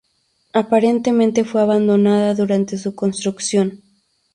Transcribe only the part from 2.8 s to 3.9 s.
construcción.